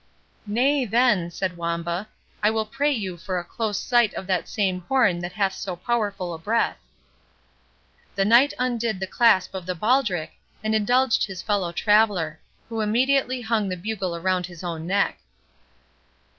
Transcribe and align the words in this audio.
"Nay, 0.47 0.83
then," 0.83 1.29
said 1.29 1.55
Wamba, 1.57 2.07
"I 2.41 2.49
will 2.49 2.65
pray 2.65 2.91
you 2.91 3.17
for 3.17 3.37
a 3.37 3.43
close 3.43 3.77
sight 3.79 4.15
of 4.15 4.25
that 4.25 4.49
same 4.49 4.81
horn 4.89 5.19
that 5.19 5.33
hath 5.33 5.53
so 5.53 5.75
powerful 5.75 6.33
a 6.33 6.39
breath." 6.39 6.79
The 8.15 8.25
Knight 8.25 8.51
undid 8.57 8.99
the 8.99 9.05
clasp 9.05 9.53
of 9.53 9.67
the 9.67 9.75
baldric, 9.75 10.31
and 10.63 10.73
indulged 10.73 11.23
his 11.25 11.43
fellow 11.43 11.71
traveller, 11.71 12.39
who 12.67 12.81
immediately 12.81 13.41
hung 13.41 13.69
the 13.69 13.77
bugle 13.77 14.19
round 14.19 14.47
his 14.47 14.63
own 14.63 14.87
neck. 14.87 15.19